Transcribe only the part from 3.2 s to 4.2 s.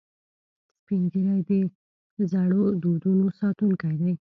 ساتونکي دي